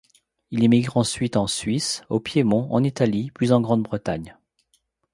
[0.49, 4.35] Il émigre ensuite en Suisse, au Piémont, en Italie, puis en Grande-Bretagne.